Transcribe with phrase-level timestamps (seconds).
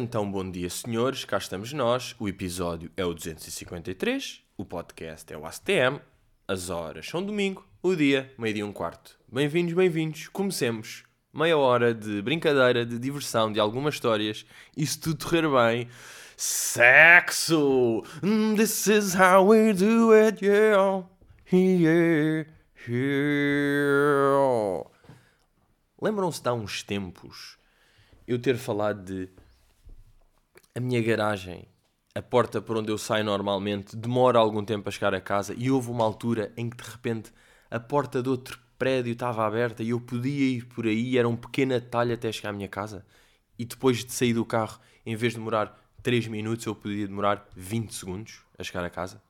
[0.00, 5.36] Então, bom dia senhores, cá estamos nós, o episódio é o 253, o podcast é
[5.36, 6.00] o ACTM,
[6.46, 9.18] as horas são domingo, o dia, meio-dia e um quarto.
[9.26, 11.02] Bem-vindos, bem-vindos, comecemos.
[11.34, 15.88] Meia hora de brincadeira, de diversão, de algumas histórias, e se tudo correr bem,
[16.36, 18.04] sexo!
[18.56, 21.02] This is how we do it, yeah,
[21.52, 22.48] yeah,
[22.88, 23.28] yeah.
[26.00, 27.58] Lembram-se de há uns tempos
[28.28, 29.28] eu ter falado de
[30.78, 31.66] a minha garagem,
[32.14, 35.70] a porta por onde eu saio normalmente, demora algum tempo a chegar a casa e
[35.72, 37.32] houve uma altura em que de repente
[37.68, 41.36] a porta de outro prédio estava aberta e eu podia ir por aí, era um
[41.36, 43.04] pequeno atalho até chegar à minha casa.
[43.58, 47.48] E depois de sair do carro, em vez de demorar 3 minutos, eu podia demorar
[47.56, 49.20] 20 segundos a chegar a casa.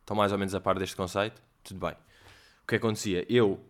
[0.00, 1.40] Estão mais ou menos a par deste conceito?
[1.62, 1.94] Tudo bem.
[2.64, 3.24] O que acontecia?
[3.28, 3.60] Eu,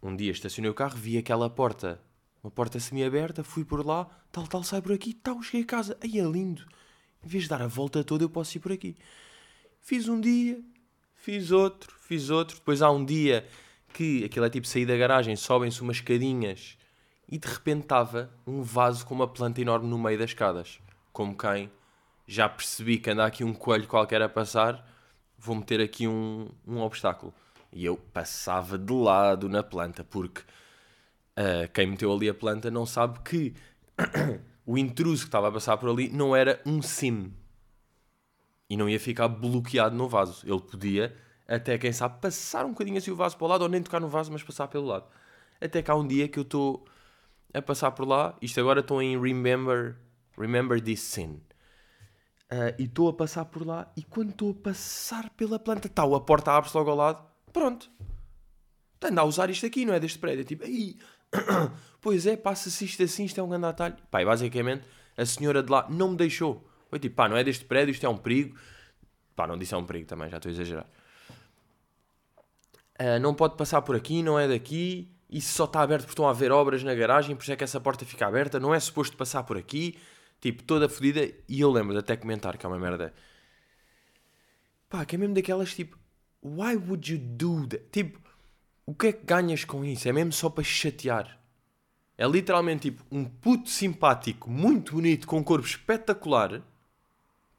[0.00, 2.00] um dia estacionei o carro, vi aquela porta,
[2.42, 5.98] uma porta semi-aberta, fui por lá, tal, tal, sai por aqui, tal, cheguei a casa.
[6.00, 6.64] Aí é lindo.
[7.24, 8.96] Em vez de dar a volta toda, eu posso ir por aqui.
[9.80, 10.60] Fiz um dia,
[11.14, 12.56] fiz outro, fiz outro.
[12.56, 13.46] Depois há um dia
[13.92, 16.76] que aquilo é tipo sair da garagem, sobem-se umas escadinhas
[17.28, 20.78] e de repente estava um vaso com uma planta enorme no meio das escadas.
[21.12, 21.70] Como quem
[22.26, 24.86] já percebi que anda aqui um coelho qualquer a passar,
[25.38, 27.34] vou meter aqui um, um obstáculo.
[27.72, 30.42] E eu passava de lado na planta, porque
[31.38, 33.54] ah, quem meteu ali a planta não sabe que
[34.66, 37.32] o intruso que estava a passar por ali não era um sim.
[38.68, 40.44] E não ia ficar bloqueado no vaso.
[40.44, 43.68] Ele podia, até quem sabe, passar um bocadinho assim o vaso para o lado, ou
[43.68, 45.06] nem tocar no vaso, mas passar pelo lado.
[45.60, 46.84] Até que há um dia que eu estou
[47.54, 49.96] a passar por lá, isto agora estou em Remember,
[50.36, 51.40] remember This Sin.
[52.50, 56.16] Ah, e estou a passar por lá, e quando estou a passar pela planta, tal,
[56.16, 57.88] a porta abre-se logo ao lado, pronto.
[59.00, 60.44] Anda a usar isto aqui, não é deste prédio.
[60.44, 60.98] Tipo, aí,
[62.00, 63.96] pois é, passa-se isto assim, isto é um grande atalho.
[64.10, 64.84] Pá, e basicamente,
[65.16, 66.66] a senhora de lá não me deixou.
[66.88, 68.56] Foi tipo, pá, não é deste prédio, isto é um perigo.
[69.36, 70.86] Pá, não disse é um perigo também, já estou a exagerar.
[72.98, 75.08] Ah, não pode passar por aqui, não é daqui.
[75.30, 77.64] Isso só está aberto porque estão a haver obras na garagem, por isso é que
[77.64, 78.58] essa porta fica aberta.
[78.58, 79.98] Não é suposto passar por aqui.
[80.40, 81.20] Tipo, toda fodida.
[81.48, 83.14] E eu lembro de até comentar que é uma merda.
[84.88, 85.98] Pá, que é mesmo daquelas tipo,
[86.42, 87.84] why would you do that?
[87.92, 88.18] Tipo,
[88.88, 90.08] o que é que ganhas com isso?
[90.08, 91.38] É mesmo só para chatear.
[92.16, 96.62] É literalmente tipo um puto simpático, muito bonito, com um corpo espetacular,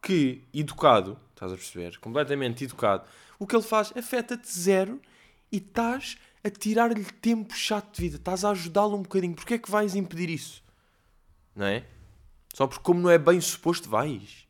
[0.02, 2.00] que, educado, estás a perceber?
[2.00, 3.08] Completamente educado,
[3.38, 5.00] o que ele faz afeta-te zero
[5.52, 8.16] e estás a tirar-lhe tempo chato de vida.
[8.16, 9.36] Estás a ajudá-lo um bocadinho.
[9.36, 10.64] Porquê é que vais impedir isso?
[11.56, 11.86] Não é?
[12.56, 14.48] Só porque como não é bem suposto, vais.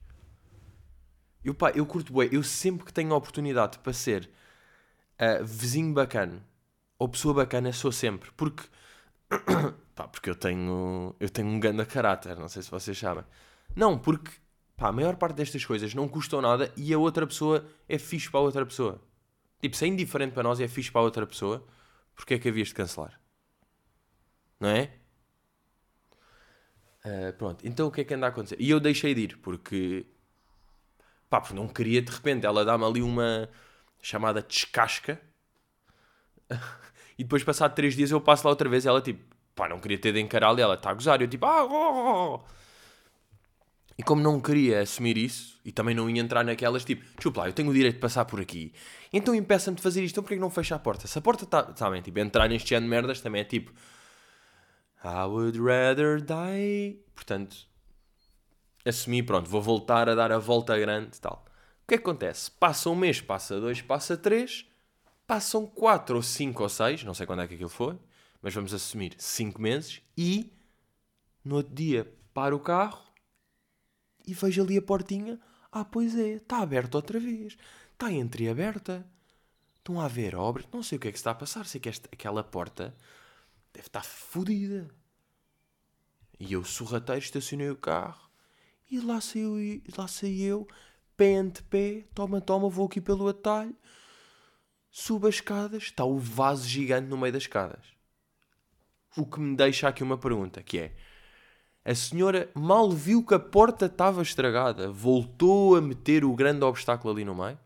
[1.44, 2.30] Eu, pá, eu curto bué.
[2.32, 4.30] Eu sempre que tenho a oportunidade para ser
[5.18, 6.48] ah, vizinho bacana
[7.00, 8.32] ou pessoa bacana, sou sempre.
[8.34, 8.64] Porque,
[9.96, 13.24] pá, porque eu tenho, eu tenho um grande caráter, não sei se vocês sabem.
[13.76, 14.32] Não, porque,
[14.78, 18.30] pá, a maior parte destas coisas não custam nada e a outra pessoa é fixe
[18.30, 19.02] para a outra pessoa.
[19.62, 21.66] Tipo, se é indiferente para nós e é fixe para a outra pessoa,
[22.16, 23.20] porque é que havias de cancelar?
[24.60, 24.92] Não é?
[27.04, 28.58] Ah, pronto, então o que é que anda a acontecer?
[28.60, 30.06] E eu deixei de ir, porque
[31.30, 33.50] pá, porque não queria de repente ela dá-me ali uma
[34.02, 35.20] chamada descasca
[37.18, 39.98] e depois passado três dias eu passo lá outra vez ela tipo, pá, não queria
[39.98, 42.60] ter de encará-la ela está a gozar eu tipo, ah, oh, oh, oh."
[43.98, 47.50] E como não queria assumir isso e também não ia entrar naquelas tipo, desculpa lá,
[47.50, 48.74] eu tenho o direito de passar por aqui,
[49.12, 51.06] então impeça-me de fazer isto, então porquê que não fecha a porta?
[51.06, 53.74] Se a porta está, sabem, tipo, entrar neste género de merdas também é tipo,
[55.04, 57.00] I would rather die.
[57.16, 57.56] Portanto,
[58.86, 61.46] assumi, pronto, vou voltar a dar a volta grande e tal.
[61.84, 62.52] O que é que acontece?
[62.52, 64.66] Passa um mês, passa dois, passa três,
[65.30, 68.00] passam quatro ou cinco ou seis, não sei quando é que aquilo foi,
[68.42, 70.52] mas vamos assumir cinco meses e
[71.46, 73.00] no outro dia paro o carro
[74.26, 75.40] e vejo ali a portinha.
[75.72, 77.56] Ah, pois é, está aberta outra vez.
[77.94, 79.06] Está entreaberta.
[79.78, 80.66] Estão a haver obras.
[80.74, 81.68] Não sei o que é que está a passar.
[81.68, 82.96] Sei que esta, aquela porta
[83.72, 84.90] deve estar fodida.
[86.40, 88.32] E eu, sorrateiro, estacionei o carro.
[88.90, 89.58] E lá saiu,
[89.96, 90.68] lá saí eu,
[91.16, 93.75] pé ante pé, toma, toma, vou aqui pelo atalho.
[94.91, 97.86] Subo as escadas, está o vaso gigante no meio das escadas.
[99.15, 100.95] O que me deixa aqui uma pergunta, que é...
[101.86, 107.13] A senhora mal viu que a porta estava estragada, voltou a meter o grande obstáculo
[107.13, 107.57] ali no meio?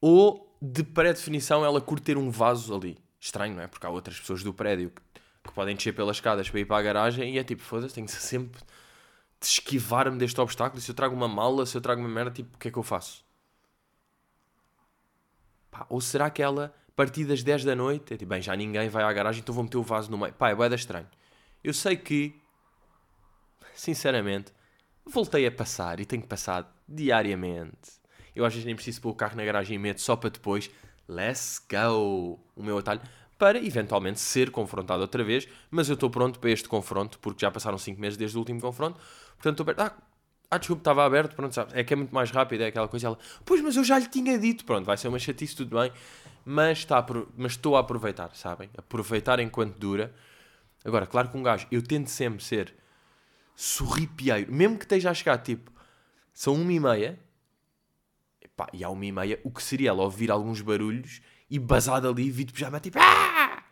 [0.00, 2.98] Ou, de pré-definição, ela curte ter um vaso ali?
[3.20, 3.66] Estranho, não é?
[3.66, 6.78] Porque há outras pessoas do prédio que, que podem descer pelas escadas para ir para
[6.78, 8.60] a garagem e é tipo, foda-se, tenho sempre
[9.40, 10.80] de esquivar-me deste obstáculo.
[10.80, 12.78] Se eu trago uma mala, se eu trago uma merda, tipo, o que é que
[12.78, 13.24] eu faço?
[15.88, 18.88] Ou será que ela, a partir das 10 da noite, é tipo, bem, já ninguém
[18.88, 20.32] vai à garagem, então vou meter o vaso no meio.
[20.32, 21.06] Pá, é boeda estranho.
[21.62, 22.34] Eu sei que
[23.78, 24.52] sinceramente,
[25.06, 27.98] voltei a passar e tenho passar diariamente.
[28.34, 30.70] Eu às vezes nem preciso pôr o carro na garagem e meto só para depois,
[31.08, 33.00] let's go, o meu atalho,
[33.38, 37.50] para eventualmente ser confrontado outra vez, mas eu estou pronto para este confronto, porque já
[37.50, 39.00] passaram 5 meses desde o último confronto,
[39.36, 39.80] portanto estou perto.
[39.80, 39.96] Ah,
[40.50, 41.72] ah, desculpa, estava aberto, pronto, sabe?
[41.78, 43.08] É que é muito mais rápido, é aquela coisa.
[43.08, 45.92] Ela, pois, mas eu já lhe tinha dito, pronto, vai ser uma chatice, tudo bem,
[46.44, 47.04] mas, está
[47.36, 48.70] mas estou a aproveitar, sabem?
[48.76, 50.14] Aproveitar enquanto dura.
[50.84, 52.74] Agora, claro que um gajo, eu tento sempre ser
[53.54, 55.70] sorripieiro, mesmo que esteja a chegar, tipo,
[56.32, 57.18] são uma e meia,
[58.40, 62.08] epá, e há uma e meia, o que seria ela ouvir alguns barulhos e basado
[62.08, 63.62] ali, vi de pijama, tipo, ah!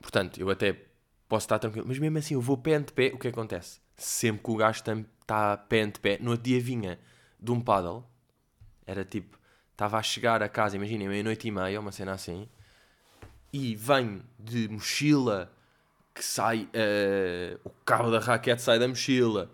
[0.00, 0.72] Portanto, eu até
[1.28, 3.85] posso estar tranquilo, mas mesmo assim, eu vou pé ante pé, o que acontece?
[3.96, 6.98] Sempre que o gajo está pé ante pé, no outro dia vinha
[7.40, 8.04] de um paddle,
[8.86, 9.38] era tipo,
[9.72, 12.48] estava a chegar a casa, imaginem, meia-noite e meia, uma cena assim,
[13.52, 15.52] e vem de mochila
[16.14, 19.50] que sai, uh, o cabo da raquete sai da mochila,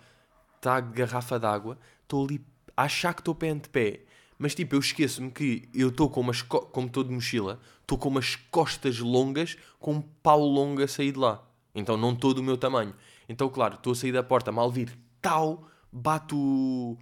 [0.57, 2.41] está a garrafa d'água, estou ali
[2.77, 4.01] a achar que estou pé ante pé,
[4.39, 8.09] mas tipo, eu esqueço-me que eu estou com umas, como estou de mochila, estou com
[8.09, 11.43] umas costas longas, com um pau longo a sair de lá.
[11.75, 12.93] Então não estou do meu tamanho.
[13.29, 16.99] Então, claro, estou a sair da porta, mal vir, tal, bato o,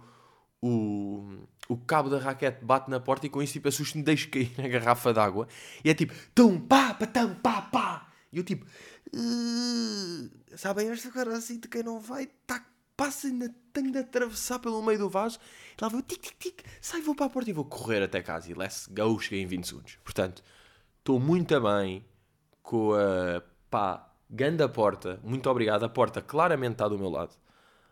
[0.61, 4.51] o, o cabo da raquete, bate na porta e com isso tipo assusto-me, deixo cair
[4.57, 5.47] na garrafa d'água.
[5.83, 8.07] E é tipo, tum, pá, patam, pá, pá.
[8.31, 12.65] E eu tipo, uh, sabem, esta cara assim de quem não vai, tá,
[12.95, 15.39] passa, ainda tenho de atravessar pelo meio do vaso.
[15.77, 18.21] E lá vou, tic, tic, tic, sai, vou para a porta e vou correr até
[18.21, 18.49] casa.
[18.51, 19.97] E let's go, cheguei em 20 segundos.
[20.03, 20.43] Portanto,
[20.99, 22.05] estou muito bem
[22.61, 25.83] com a, pá, Ganda porta, muito obrigado.
[25.83, 27.35] A porta claramente está do meu lado.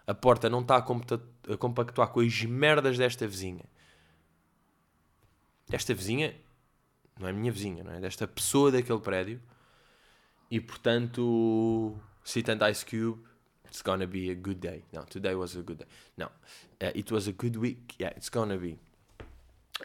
[0.08, 3.66] A porta não está a, compactuar com as merdas desta vizinha.
[5.70, 6.34] Esta vizinha
[7.20, 8.00] não é minha vizinha, não é?
[8.00, 9.42] Desta pessoa daquele prédio.
[10.50, 13.22] E portanto, citando Ice Cube,
[13.66, 14.86] it's gonna be a good day.
[14.94, 15.88] No, today was a good day.
[16.16, 17.96] Não, uh, it was a good week.
[18.00, 18.80] Yeah, it's gonna be.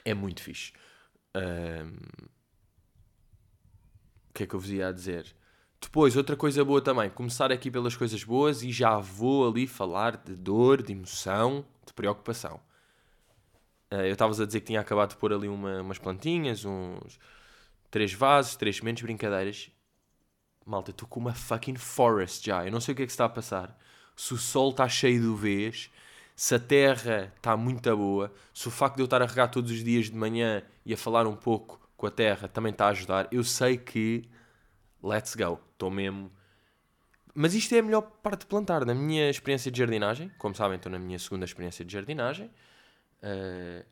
[0.05, 0.73] É muito fixe.
[1.35, 1.97] Um...
[4.31, 5.35] O que é que eu vos ia dizer?
[5.81, 10.17] Depois, outra coisa boa também, começar aqui pelas coisas boas e já vou ali falar
[10.17, 12.61] de dor, de emoção, de preocupação.
[13.93, 17.19] Uh, eu estava a dizer que tinha acabado de pôr ali uma, umas plantinhas, uns
[17.91, 19.71] três vasos, três sementes, brincadeiras.
[20.67, 22.65] Malta, estou com uma fucking forest já.
[22.65, 23.79] Eu não sei o que é que se está a passar.
[24.17, 25.91] Se o sol está cheio de vez,
[26.35, 29.71] se a terra está muito boa, se o facto de eu estar a regar todos
[29.71, 32.91] os dias de manhã e a falar um pouco com a terra também está a
[32.91, 33.29] ajudar.
[33.31, 34.25] Eu sei que
[35.05, 35.61] let's go.
[35.73, 36.33] Estou mesmo.
[37.35, 38.85] Mas isto é a melhor parte de plantar.
[38.85, 42.51] Na minha experiência de jardinagem, como sabem, estou na minha segunda experiência de jardinagem.
[43.23, 43.85] Uh,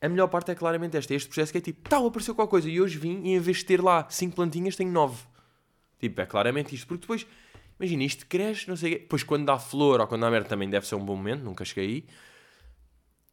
[0.00, 2.70] a melhor parte é claramente esta: este processo que é tipo, tal, apareceu qualquer coisa
[2.70, 5.26] e hoje vim e em vez de ter lá 5 plantinhas, tenho 9.
[5.98, 6.86] Tipo, é claramente isto.
[6.86, 7.26] Porque depois,
[7.78, 9.02] imagina, isto cresce, não sei o quê.
[9.02, 11.64] Depois, quando dá flor ou quando dá merda, também deve ser um bom momento, nunca
[11.64, 12.06] cheguei aí.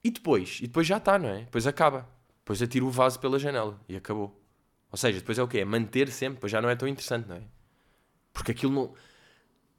[0.03, 0.59] E depois?
[0.61, 1.41] E depois já está, não é?
[1.41, 2.09] Depois acaba.
[2.39, 4.40] Depois atiro o vaso pela janela e acabou.
[4.91, 5.59] Ou seja, depois é o quê?
[5.59, 7.41] É manter sempre, depois já não é tão interessante, não é?
[8.33, 8.93] Porque aquilo não.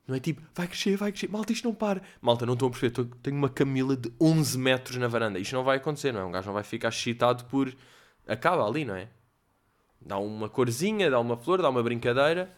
[0.07, 2.03] Não é tipo, vai crescer, vai crescer, malta, isto não para.
[2.21, 5.39] Malta, não estou a perceber, tenho uma camila de 11 metros na varanda.
[5.39, 6.25] Isto não vai acontecer, não é?
[6.25, 7.73] Um gajo não vai ficar excitado por.
[8.27, 9.09] Acaba ali, não é?
[10.01, 12.53] Dá uma corzinha, dá uma flor, dá uma brincadeira.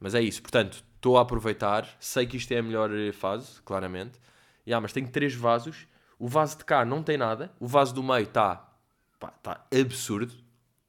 [0.00, 1.86] Mas é isso, portanto, estou a aproveitar.
[2.00, 4.18] Sei que isto é a melhor fase, claramente.
[4.66, 5.86] Yeah, mas tenho três vasos.
[6.18, 7.52] O vaso de cá não tem nada.
[7.60, 8.68] O vaso do meio está.
[9.22, 10.34] Está absurdo.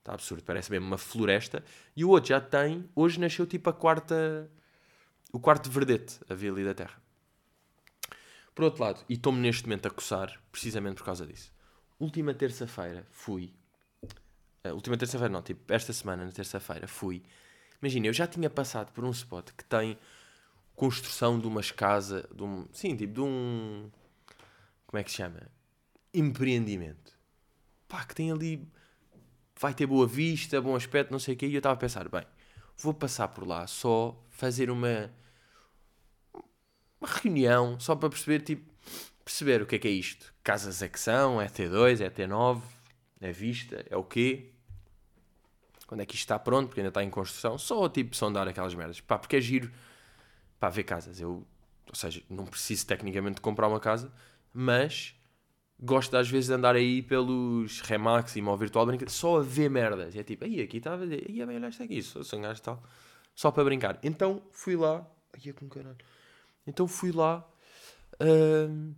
[0.01, 1.63] Está absurdo, parece mesmo uma floresta.
[1.96, 4.50] E o outro já tem, hoje nasceu tipo a quarta,
[5.31, 7.00] o quarto verdete a ver ali da terra.
[8.55, 11.53] Por outro lado, e estou-me neste momento a coçar, precisamente por causa disso.
[12.00, 13.53] Última terça-feira fui.
[14.65, 17.22] Uh, última terça-feira não, tipo, esta semana, na terça-feira, fui.
[17.79, 20.00] Imagina, eu já tinha passado por um spot que tem
[20.75, 23.91] construção de umas casas, de um, sim, tipo, de um.
[24.88, 25.48] Como é que se chama?
[26.12, 27.15] Empreendimento.
[27.88, 28.67] Pá, que tem ali
[29.62, 31.46] vai ter boa vista, bom aspecto, não sei o quê.
[31.46, 32.25] E eu estava a pensar, bem,
[32.75, 35.13] vou passar por lá só fazer uma,
[37.00, 38.74] uma reunião, só para perceber, tipo,
[39.24, 40.34] perceber o que é que é isto.
[40.44, 42.60] Casas é que são, é T2, é T9,
[43.22, 44.50] é vista, é o quê?
[45.86, 47.56] Quando é que isto está pronto, porque ainda está em construção.
[47.60, 49.00] Só, tipo, sondar aquelas merdas.
[49.00, 49.72] Pá, porque é giro,
[50.60, 51.20] para ver casas.
[51.20, 51.46] Eu,
[51.88, 54.12] ou seja, não preciso tecnicamente de comprar uma casa,
[54.51, 55.13] mas
[55.81, 60.13] gosto às vezes de andar aí pelos Remax e virtual brincar, só a ver merdas.
[60.13, 62.41] E é tipo, aí aqui estava a ver, aí bem, olha isto aqui, sou um
[62.41, 62.83] gajo tal.
[63.33, 63.97] Só para brincar.
[64.03, 65.97] Então fui lá, aí é com caralho.
[66.67, 67.47] Então fui lá,
[68.21, 68.93] hum,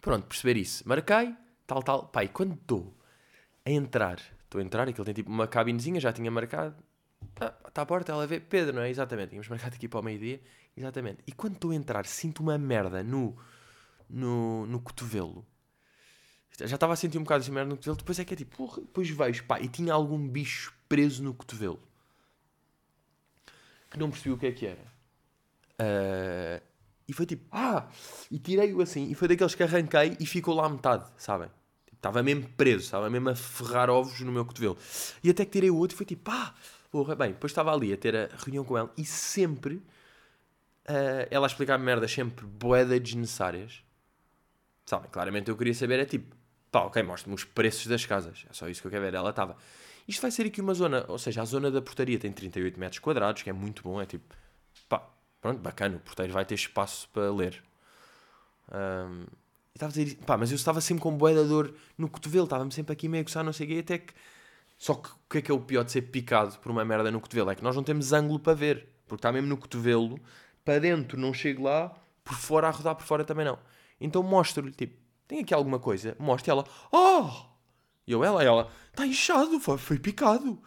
[0.00, 0.86] pronto, perceber isso.
[0.86, 1.34] Marquei,
[1.66, 2.06] tal, tal.
[2.08, 2.94] Pai, quando estou
[3.64, 6.76] a entrar, estou a entrar, aquilo tem tipo uma cabinezinha, já tinha marcado.
[7.40, 8.40] Ah, está à porta, ela vê.
[8.40, 8.90] Pedro, não é?
[8.90, 9.30] Exatamente.
[9.30, 10.40] Tínhamos marcado aqui para o meio-dia.
[10.76, 11.22] Exatamente.
[11.26, 13.36] E quando estou a entrar, sinto uma merda no,
[14.08, 15.46] no, no cotovelo.
[16.58, 17.96] Já estava a sentir um bocado de merda no cotovelo.
[17.96, 21.32] Depois é que é tipo, porra, depois vejo, pá, e tinha algum bicho preso no
[21.32, 21.80] cotovelo.
[23.90, 24.92] Que não percebi o que é que era.
[25.80, 26.62] Uh,
[27.08, 27.88] e foi tipo, ah!
[28.30, 29.10] E tirei-o assim.
[29.10, 31.50] E foi daqueles que arranquei e ficou lá metade, sabem?
[31.92, 34.76] Estava mesmo preso, estava mesmo a ferrar ovos no meu cotovelo.
[35.22, 36.54] E até que tirei o outro e foi tipo, ah!
[36.90, 41.46] Porra, bem, depois estava ali a ter a reunião com ela e sempre uh, ela
[41.46, 43.82] a explicar-me merdas sempre boedas desnecessárias.
[44.84, 46.36] Sabem, claramente eu queria saber, é tipo,
[46.72, 48.46] pá, ok, mostra-me os preços das casas.
[48.50, 49.14] É só isso que eu quero ver.
[49.14, 49.56] Ela estava,
[50.08, 52.98] isto vai ser aqui uma zona, ou seja, a zona da portaria tem 38 metros
[52.98, 54.34] quadrados, que é muito bom, é tipo,
[54.88, 55.06] pá,
[55.40, 57.62] pronto, bacana, o porteiro vai ter espaço para ler.
[58.72, 59.24] Um,
[59.74, 62.72] e estava a dizer, pá, mas eu estava sempre com boeda dor no cotovelo, estava-me
[62.72, 64.14] sempre aqui meio a coçar, não sei o quê, até que.
[64.78, 67.10] Só que o que é que é o pior de ser picado por uma merda
[67.10, 67.50] no cotovelo?
[67.50, 70.18] É que nós não temos ângulo para ver, porque está mesmo no cotovelo,
[70.64, 73.58] para dentro não chego lá, por fora a rodar por fora também não.
[74.00, 75.01] Então mostro-lhe, tipo,
[75.32, 76.14] tem aqui alguma coisa?
[76.18, 77.30] Mostra ela, oh!
[78.06, 80.62] E eu, ela, ela, está inchado, foi, foi picado.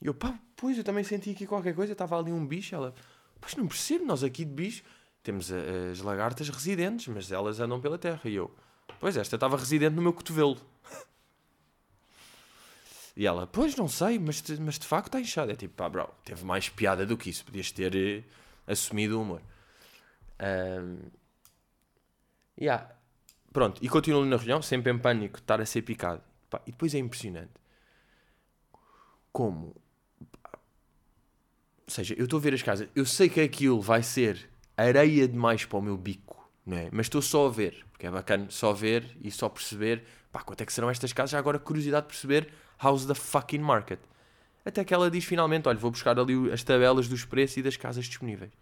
[0.00, 2.94] E eu, pá, pois, eu também senti aqui qualquer coisa, estava ali um bicho, ela,
[3.40, 4.84] pois não percebo, nós aqui de bicho
[5.20, 8.20] temos as lagartas residentes, mas elas andam pela terra.
[8.24, 8.54] E eu,
[9.00, 10.56] pois, esta estava residente no meu cotovelo.
[13.14, 15.52] E ela, pois não sei, mas, mas de facto está inchado.
[15.52, 17.44] É tipo, pá, bro, teve mais piada do que isso.
[17.44, 18.24] Podias ter eh,
[18.66, 19.42] assumido o humor.
[20.40, 20.96] Um,
[22.58, 22.88] yeah.
[23.52, 26.22] Pronto, e continuo na reunião, sempre em pânico, estar a ser picado.
[26.66, 27.62] E depois é impressionante
[29.32, 29.74] como.
[31.86, 35.26] Ou seja, eu estou a ver as casas, eu sei que aquilo vai ser areia
[35.26, 36.88] demais para o meu bico, não é?
[36.92, 40.60] Mas estou só a ver, porque é bacana só ver e só perceber, pá, quanto
[40.60, 41.30] é que serão estas casas?
[41.30, 43.98] Já agora curiosidade de perceber how's the fucking market.
[44.64, 47.76] Até que ela diz finalmente, olha, vou buscar ali as tabelas dos preços e das
[47.76, 48.52] casas disponíveis.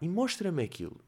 [0.00, 1.00] E mostra-me aquilo.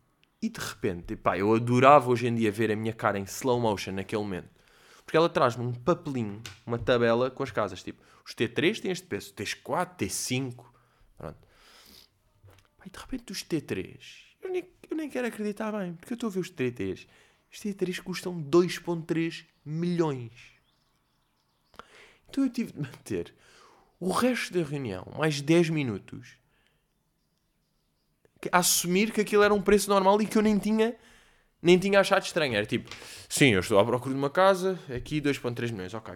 [0.45, 3.59] E de repente, pá, eu adorava hoje em dia ver a minha cara em slow
[3.59, 4.51] motion naquele momento.
[5.03, 7.83] Porque ela traz-me um papelinho, uma tabela com as casas.
[7.83, 10.67] Tipo, os T3 têm este preço, T4, T5.
[11.17, 11.39] Pronto.
[12.85, 13.99] E de repente os T3,
[14.43, 17.09] eu nem, eu nem quero acreditar bem, porque eu estou a ver os T3.
[17.51, 20.53] Os T3 custam 2,3 milhões.
[22.29, 23.35] Então eu tive de manter
[23.99, 26.37] o resto da reunião, mais 10 minutos,
[28.53, 30.95] assumir que aquilo era um preço normal e que eu nem tinha
[31.65, 32.55] nem tinha achado estranho.
[32.55, 32.91] Era tipo,
[33.29, 36.15] sim, eu estou à procura de uma casa, aqui 2.3 milhões, ok.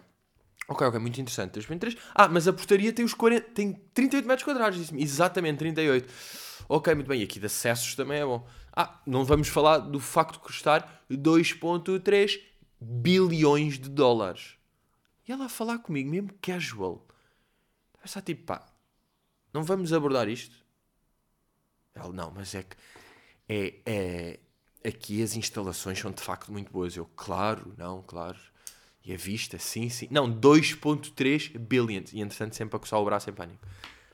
[0.68, 1.58] Ok, ok, muito interessante.
[1.58, 1.96] 2.3.
[2.14, 5.02] Ah, mas a portaria tem os 40, tem 38 metros quadrados, disse-me.
[5.02, 6.12] Exatamente, 38.
[6.68, 7.22] Ok, muito bem.
[7.22, 8.46] E aqui de acessos também é bom.
[8.76, 12.38] Ah, não vamos falar do facto de custar 2.3
[12.78, 14.56] bilhões de dólares.
[15.26, 17.06] E ela a falar comigo, mesmo casual.
[18.02, 18.66] Pensar tipo, pá,
[19.52, 20.54] não vamos abordar isto?
[22.12, 22.76] Não, mas é que
[23.48, 24.38] é, é,
[24.88, 26.96] aqui as instalações são de facto muito boas.
[26.96, 28.38] Eu, claro, não, claro.
[29.04, 30.08] E a vista, sim, sim.
[30.10, 32.12] Não, 2.3 billions.
[32.12, 33.66] E entretanto sempre a coçar o braço em pânico.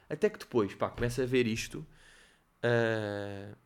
[0.09, 1.85] Até que depois, pá, começa a ver isto
[2.63, 3.57] uh,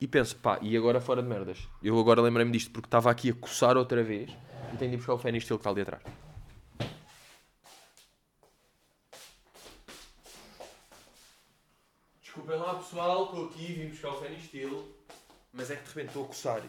[0.00, 1.66] e penso, pá, e agora fora de merdas.
[1.82, 4.30] Eu agora lembrei-me disto porque estava aqui a coçar outra vez
[4.72, 6.02] e tenho de ir buscar o fé estilo que está ali atrás.
[12.44, 14.94] Desculpem lá pessoal, estou aqui, vim buscar o fé estilo.
[15.50, 16.62] Mas é que de repente estou a coçar.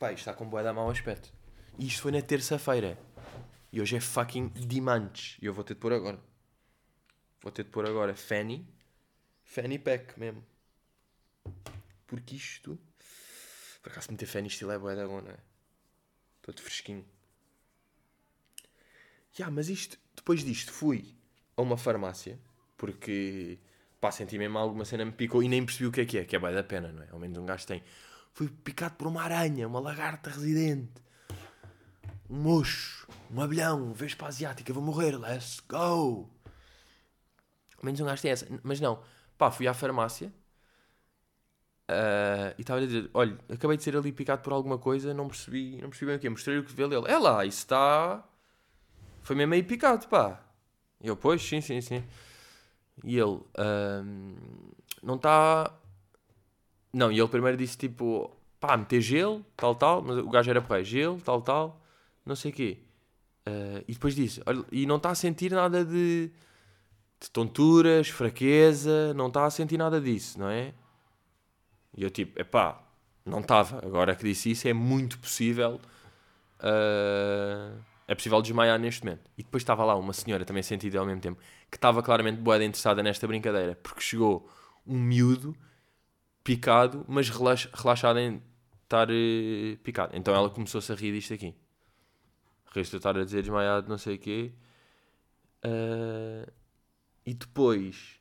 [0.00, 1.32] Pá, isto está com boé da mau aspecto.
[1.78, 2.98] E isto foi na terça-feira.
[3.72, 5.38] E hoje é fucking dimantes.
[5.40, 6.18] E eu vou ter de pôr agora.
[7.40, 8.66] Vou ter de pôr agora Fanny.
[9.44, 10.44] Fanny Pack mesmo.
[12.08, 12.76] Porque isto.
[13.80, 15.38] Por acaso meter Fanny estilo é boé da bom, não é?
[16.42, 17.06] Todo fresquinho.
[19.34, 19.96] Já, yeah, mas isto.
[20.16, 21.14] Depois disto fui
[21.56, 22.40] a uma farmácia.
[22.76, 23.60] Porque
[24.00, 26.24] pá, senti mesmo alguma cena me picou e nem percebi o que é que é,
[26.24, 27.08] que é bem da pena, não é?
[27.10, 27.82] Ao menos um gajo tem.
[28.32, 31.02] Fui picado por uma aranha, uma lagarta residente,
[32.28, 36.30] um mocho, um abelhão, vespa asiática, vou morrer, let's go!
[37.76, 39.02] Ao menos um gajo tem essa, mas não,
[39.36, 40.32] pá, fui à farmácia
[41.90, 45.28] uh, e estava a dizer: olha, acabei de ser ali picado por alguma coisa, não
[45.28, 48.24] percebi, não percebi bem o que Mostrei o que vê ele, é lá, isso está.
[49.22, 50.40] Foi mesmo aí picado, pá.
[51.02, 52.04] E eu, pois, sim, sim, sim.
[53.04, 54.34] E ele um,
[55.02, 55.72] não está.
[56.92, 60.60] Não, e ele primeiro disse tipo, pá, meter gelo, tal, tal, mas o gajo era
[60.60, 61.80] pá, gelo, tal, tal,
[62.26, 62.78] não sei o quê.
[63.48, 66.30] Uh, e depois disse, olha, e não está a sentir nada de,
[67.20, 70.74] de tonturas, fraqueza, não está a sentir nada disso, não é?
[71.96, 72.82] E eu tipo, epá,
[73.24, 73.78] não estava.
[73.84, 75.80] Agora que disse isso, é muito possível.
[76.58, 77.19] Uh,
[78.10, 79.30] é possível desmaiar neste momento.
[79.38, 81.40] E depois estava lá uma senhora, também sentida ao mesmo tempo,
[81.70, 84.50] que estava claramente boeda interessada nesta brincadeira, porque chegou
[84.84, 85.56] um miúdo
[86.42, 88.42] picado, mas relaxado em
[88.82, 90.16] estar uh, picado.
[90.16, 91.54] Então ela começou-se a rir disto aqui.
[92.74, 94.52] Resta estar a dizer desmaiado, não sei o quê.
[95.64, 96.50] Uh,
[97.24, 98.18] e depois.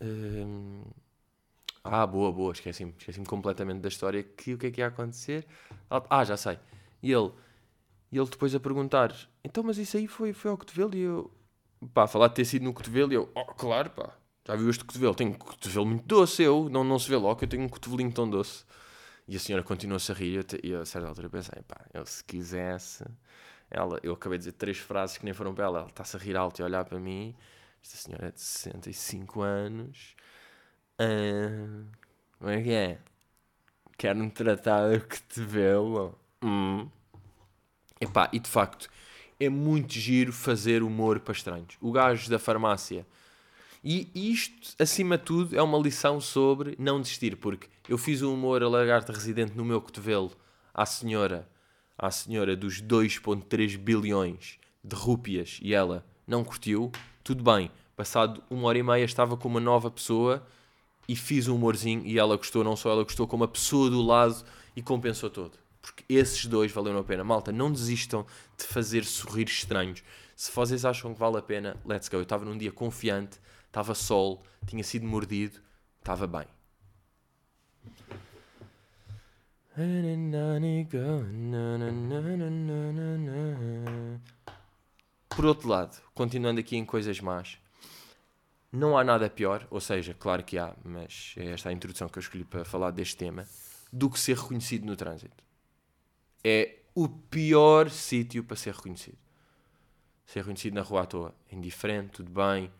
[0.00, 0.90] Uh,
[1.84, 2.94] ah, boa, boa, esqueci-me.
[2.96, 4.22] Esqueci-me completamente da história.
[4.22, 5.46] Que o que é que ia acontecer?
[5.90, 6.58] Ah, já sei.
[7.02, 7.32] E ele.
[8.12, 10.94] E ele depois a perguntar: Então, mas isso aí foi, foi ao cotovelo?
[10.94, 11.30] E eu.
[11.94, 13.10] Pá, falar de ter sido no cotovelo.
[13.10, 14.14] E eu: Oh, claro, pá.
[14.46, 15.14] Já viu este cotovelo?
[15.14, 16.68] Tenho um cotovelo muito doce, eu.
[16.68, 18.64] Não, não se vê logo eu tenho um cotovelinho tão doce.
[19.26, 20.44] E a senhora continuou-se a rir.
[20.62, 23.04] E eu, a certa altura, pensei: Pá, eu se quisesse.
[23.70, 25.78] Ela, eu acabei de dizer três frases que nem foram para ela.
[25.80, 27.34] Ela está-se a rir alto e a olhar para mim.
[27.82, 30.14] Esta senhora é de 65 anos.
[31.00, 31.86] Uh,
[32.38, 32.98] como é que é?
[33.96, 36.18] Quero-me tratar de cotovelo.
[36.42, 36.88] Hum.
[38.02, 38.90] Epá, e de facto,
[39.38, 41.76] é muito giro fazer humor para estranhos.
[41.80, 43.06] O gajo da farmácia.
[43.84, 48.34] E isto, acima de tudo, é uma lição sobre não desistir, porque eu fiz um
[48.34, 50.32] humor a lagarta residente no meu cotovelo
[50.74, 51.48] à senhora,
[51.96, 56.90] à senhora dos 2.3 bilhões de rúpias e ela não curtiu,
[57.22, 57.70] tudo bem.
[57.94, 60.44] Passado uma hora e meia estava com uma nova pessoa
[61.08, 64.02] e fiz um humorzinho e ela gostou, não só ela gostou, como a pessoa do
[64.02, 64.44] lado
[64.74, 65.61] e compensou todo.
[65.82, 67.24] Porque esses dois valeram a pena.
[67.24, 68.24] Malta, não desistam
[68.56, 70.02] de fazer sorrir estranhos.
[70.36, 72.16] Se vocês acham que vale a pena, let's go.
[72.16, 75.60] Eu estava num dia confiante, estava sol, tinha sido mordido,
[75.98, 76.46] estava bem.
[85.28, 87.58] Por outro lado, continuando aqui em coisas más,
[88.70, 92.18] não há nada pior, ou seja, claro que há, mas é esta a introdução que
[92.18, 93.46] eu escolhi para falar deste tema,
[93.90, 95.42] do que ser reconhecido no trânsito.
[96.44, 99.18] É o pior sítio para ser reconhecido.
[100.26, 102.70] Ser reconhecido na rua à toa, indiferente, tudo bem,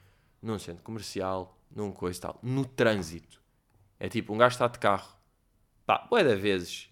[0.41, 2.39] num centro comercial, num coisa e tal.
[2.43, 3.41] No trânsito.
[3.99, 5.17] É tipo, um gajo está de carro.
[5.87, 6.91] Pá, boé de vezes.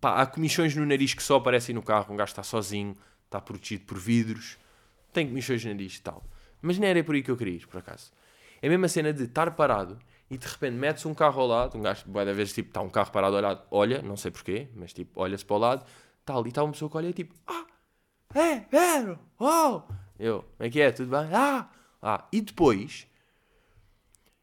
[0.00, 2.12] Pá, há comissões no nariz que só aparecem no carro.
[2.12, 4.56] Um gajo está sozinho, está protegido por vidros.
[5.12, 6.24] Tem comissões no nariz e tal.
[6.60, 8.12] Mas não era por aí que eu queria ir, por acaso.
[8.60, 9.98] É a mesma cena de estar parado
[10.30, 12.80] e de repente metes um carro ao lado, um gajo, vai da vez, tipo, está
[12.80, 15.86] um carro parado ao lado, olha, não sei porquê, mas tipo, olha-se para o lado,
[16.24, 17.66] tal, e está uma pessoa que olha e tipo, ah,
[18.34, 19.82] é, Pedro, oh!
[20.18, 20.90] Eu, como é que é?
[20.90, 21.28] Tudo bem?
[21.32, 21.70] Ah!
[22.02, 23.06] Ah, e depois,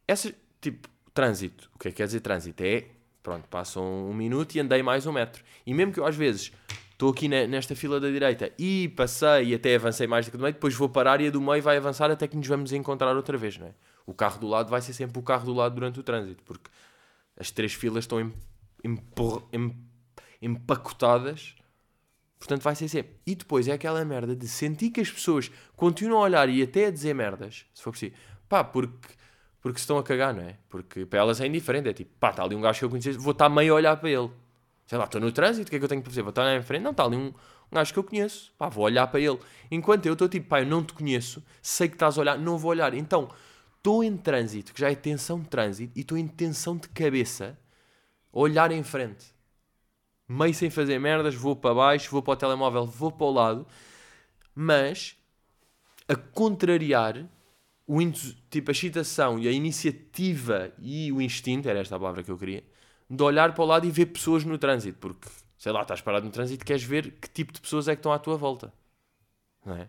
[0.07, 2.63] essa, tipo, trânsito, o que é que quer dizer trânsito?
[2.63, 2.85] É,
[3.23, 5.43] pronto, passam um minuto e andei mais um metro.
[5.65, 6.51] E mesmo que eu às vezes
[6.91, 10.43] estou aqui nesta fila da direita e passei e até avancei mais do que do
[10.43, 13.15] meio, depois vou parar e a do meio vai avançar até que nos vamos encontrar
[13.15, 13.73] outra vez, não é?
[14.05, 16.69] O carro do lado vai ser sempre o carro do lado durante o trânsito, porque
[17.37, 18.31] as três filas estão
[20.41, 21.55] empacotadas,
[22.37, 23.15] portanto vai ser sempre.
[23.25, 26.85] E depois é aquela merda de sentir que as pessoas continuam a olhar e até
[26.85, 29.09] a dizer merdas, se for possível, pá, porque,
[29.61, 30.57] porque se estão a cagar, não é?
[30.69, 33.19] Porque para elas é indiferente, é tipo, pá, está ali um gajo que eu conheço,
[33.19, 34.29] vou estar meio a olhar para ele
[34.85, 36.21] sei lá, estou no trânsito, o que é que eu tenho para fazer?
[36.21, 36.83] Vou estar lá em frente?
[36.83, 37.33] Não, está ali um, um
[37.73, 39.39] gajo que eu conheço, pá, vou olhar para ele.
[39.71, 42.57] Enquanto eu estou tipo, pá, eu não te conheço, sei que estás a olhar, não
[42.57, 42.93] vou olhar.
[42.93, 43.29] Então,
[43.85, 47.55] estou em trânsito, que já é tensão de trânsito, e estou em tensão de cabeça,
[48.33, 49.27] olhar em frente.
[50.27, 53.67] Meio sem fazer merdas, vou para baixo, vou para o telemóvel, vou para o lado,
[54.55, 55.15] mas
[56.07, 57.29] a contrariar
[57.85, 57.99] o
[58.49, 62.37] tipo a excitação e a iniciativa e o instinto, era esta a palavra que eu
[62.39, 62.63] queria,
[63.07, 66.25] de olhar para o lado e ver pessoas no trânsito, porque, sei lá, estás parado
[66.25, 68.73] no trânsito queres ver que tipo de pessoas é que estão à tua volta.
[69.63, 69.87] Não é?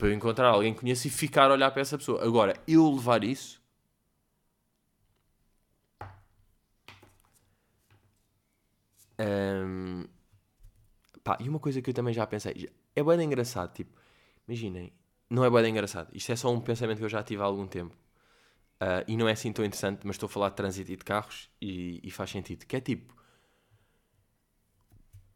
[0.00, 2.24] Para eu encontrar alguém que conheço e ficar a olhar para essa pessoa.
[2.24, 3.60] Agora, eu levar isso.
[9.20, 10.06] Um,
[11.22, 13.94] pá, e uma coisa que eu também já pensei, é bem engraçado, tipo,
[14.48, 14.90] imaginem,
[15.28, 17.66] não é bem engraçado, isto é só um pensamento que eu já tive há algum
[17.66, 17.94] tempo.
[18.80, 21.04] Uh, e não é assim tão interessante, mas estou a falar de trânsito e de
[21.04, 22.64] carros e, e, faz sentido.
[22.64, 23.14] Que é tipo: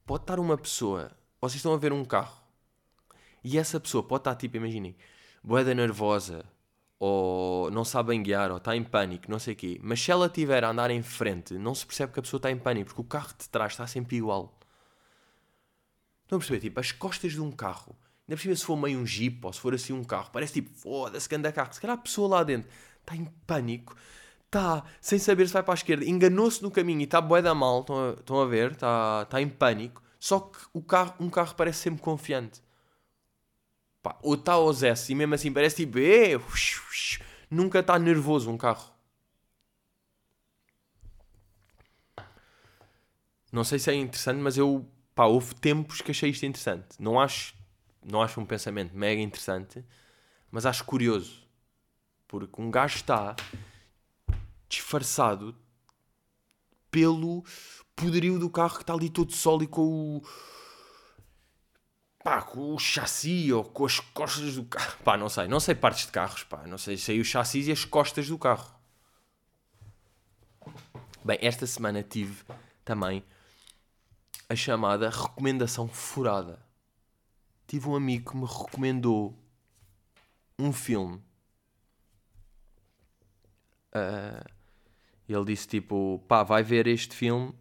[0.06, 2.43] pode estar uma pessoa, vocês estão a ver um carro
[3.44, 4.96] e essa pessoa pode estar tipo, imaginem,
[5.42, 6.44] boeda nervosa
[6.98, 9.78] ou não sabe bem guiar ou está em pânico, não sei o quê.
[9.82, 12.50] Mas se ela estiver a andar em frente, não se percebe que a pessoa está
[12.50, 14.58] em pânico porque o carro de trás está sempre igual.
[16.22, 16.60] Estão a perceber?
[16.60, 17.94] Tipo, as costas de um carro,
[18.26, 20.74] ainda cima se for meio um jeep ou se for assim um carro, parece tipo,
[20.74, 21.74] foda-se que anda carro.
[21.74, 23.94] Se calhar a pessoa lá dentro está em pânico,
[24.46, 27.54] está sem saber se vai para a esquerda, enganou-se no caminho e está bué da
[27.54, 31.28] mal, estão a, estão a ver, está, está em pânico, só que o carro, um
[31.28, 32.63] carro parece sempre confiante.
[34.04, 35.98] Pá, ou está aos S e mesmo assim parece tipo,
[37.50, 38.92] nunca está nervoso um carro.
[43.50, 47.00] Não sei se é interessante, mas eu pá, houve tempos que achei isto interessante.
[47.00, 47.54] Não acho,
[48.04, 49.82] não acho um pensamento mega interessante,
[50.50, 51.42] mas acho curioso.
[52.28, 53.34] Porque um gajo está
[54.68, 55.56] disfarçado
[56.90, 57.42] pelo
[57.96, 60.22] poderio do carro que está ali todo sólido com o.
[62.24, 64.96] Pá, com o chassi ou com as costas do carro.
[65.04, 65.46] Pá, não sei.
[65.46, 66.66] Não sei partes de carros, pá.
[66.66, 66.96] Não sei.
[66.96, 68.74] Sei os chassis e as costas do carro.
[71.22, 72.42] Bem, esta semana tive
[72.82, 73.22] também
[74.48, 76.64] a chamada recomendação furada.
[77.66, 79.38] Tive um amigo que me recomendou
[80.58, 81.22] um filme.
[83.94, 84.44] Uh,
[85.28, 87.54] ele disse tipo, pá, vai ver este filme,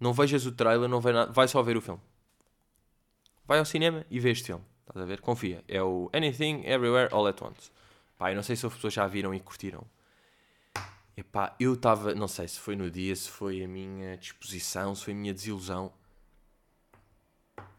[0.00, 2.00] não vejas o trailer, não vai, nada, vai só ver o filme.
[3.48, 4.62] Vai ao cinema e vê este filme.
[4.80, 5.22] Estás a ver?
[5.22, 5.64] Confia.
[5.66, 7.72] É o Anything, Everywhere, All at Once.
[8.18, 9.86] Pá, eu não sei se as pessoas já viram e curtiram.
[11.16, 15.02] Epá, eu estava, não sei se foi no dia, se foi a minha disposição, se
[15.02, 15.90] foi a minha desilusão.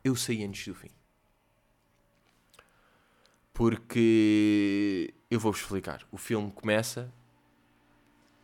[0.03, 0.89] Eu saí antes do fim.
[3.53, 6.03] Porque eu vou-vos explicar.
[6.11, 7.13] O filme começa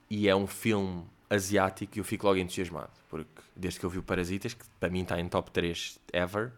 [0.08, 2.92] e é um filme asiático e eu fico logo entusiasmado.
[3.10, 6.54] Porque desde que eu vi o Parasitas, que para mim está em top 3 ever,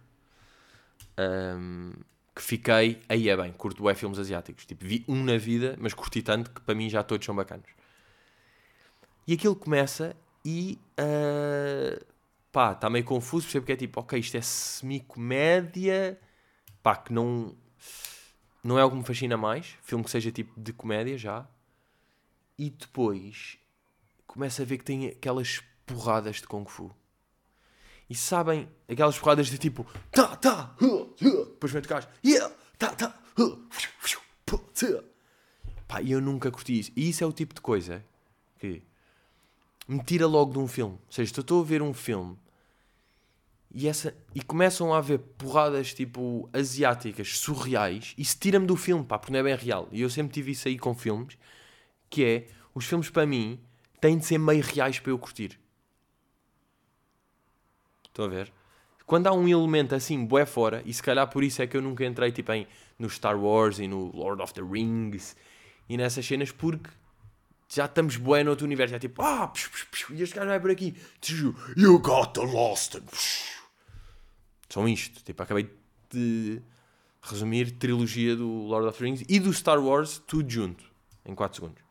[1.19, 1.91] um,
[2.35, 4.65] que fiquei, aí é bem, curto bem filmes asiáticos.
[4.65, 7.69] Tipo, vi um na vida, mas curti tanto que para mim já todos são bacanos.
[9.27, 12.05] E aquilo começa e uh,
[12.51, 16.19] pá, está meio confuso, percebo que é tipo, ok, isto é semi-comédia,
[16.81, 17.55] pá, que não,
[18.63, 21.47] não é algo que me fascina mais, filme que seja tipo de comédia já,
[22.57, 23.57] e depois
[24.25, 26.91] começa a ver que tem aquelas porradas de Kung Fu.
[28.09, 30.75] E sabem, aquelas porradas de tipo, tá, tá,
[31.19, 33.13] depois vem o gajo, yeah, tá, tá,
[35.87, 36.91] pá, e eu nunca curti isso.
[36.95, 38.03] E isso é o tipo de coisa
[38.59, 38.81] que
[39.87, 40.93] me tira logo de um filme.
[40.93, 42.37] Ou seja, estou a ver um filme
[43.73, 49.05] e, essa, e começam a haver porradas tipo asiáticas, surreais, e se tira-me do filme,
[49.05, 49.87] pá, porque não é bem real.
[49.91, 51.37] E eu sempre tive isso aí com filmes,
[52.09, 53.59] que é, os filmes para mim
[53.99, 55.59] têm de ser meio reais para eu curtir.
[58.17, 58.51] Estão a ver?
[59.05, 61.81] Quando há um elemento assim, bué fora, e se calhar por isso é que eu
[61.83, 65.35] nunca entrei tipo em, no Star Wars e no Lord of the Rings
[65.87, 66.89] e nessas cenas, porque
[67.69, 68.95] já estamos bué no outro universo.
[68.95, 70.95] É tipo, ah, psh, psh, psh, e este gajo vai por aqui.
[71.77, 72.97] You got the lost.
[74.67, 75.23] São isto.
[75.23, 75.69] Tipo, acabei
[76.09, 76.59] de
[77.21, 80.83] resumir trilogia do Lord of the Rings e do Star Wars, tudo junto,
[81.23, 81.83] em 4 segundos.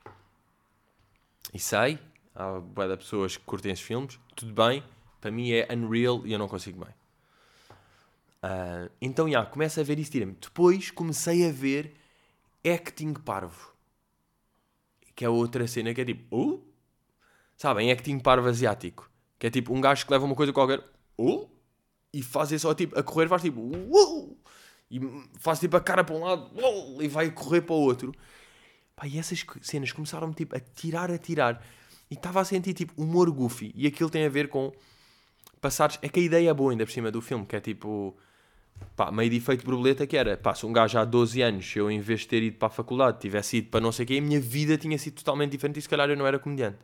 [1.54, 2.00] E sei,
[2.34, 4.82] há bué de pessoas que curtem esses filmes, tudo bem,
[5.26, 6.94] para mim é unreal e eu não consigo bem.
[8.44, 10.36] Uh, então, já, começo a ver isso tira-me.
[10.40, 11.96] Depois comecei a ver
[12.64, 13.72] acting parvo.
[15.16, 16.64] Que é outra cena que é tipo, uh?
[17.56, 19.10] Sabem, acting parvo asiático.
[19.36, 20.78] Que é tipo um gajo que leva uma coisa qualquer,
[21.18, 21.48] uh?
[22.12, 24.38] E faz só tipo, a correr faz tipo, uh?
[24.88, 25.00] E
[25.40, 27.02] faz tipo a cara para um lado, uh?
[27.02, 28.14] E vai correr para o outro.
[28.94, 31.66] Pá, e essas cenas começaram-me tipo a tirar, a tirar.
[32.08, 33.72] E estava a sentir tipo humor goofy.
[33.74, 34.72] E aquilo tem a ver com
[35.66, 35.98] passares.
[36.00, 38.16] É que a ideia é boa ainda por cima do filme, que é tipo.
[38.94, 41.90] Pá, meio de efeito borboleta que era, pá, se um gajo há 12 anos, eu
[41.90, 44.18] em vez de ter ido para a faculdade, tivesse ido para não sei o quê,
[44.18, 46.76] a minha vida tinha sido totalmente diferente e se calhar eu não era comediante.